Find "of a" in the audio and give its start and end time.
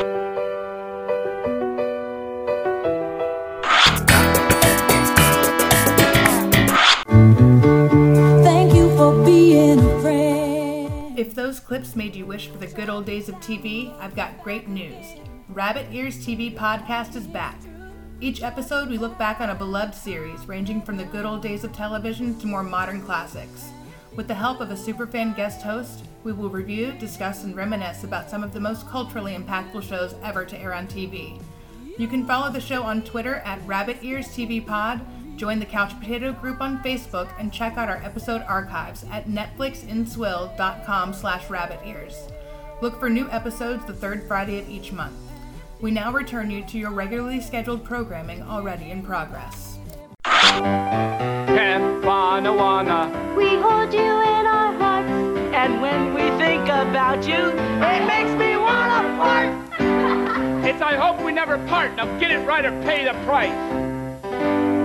24.60-24.74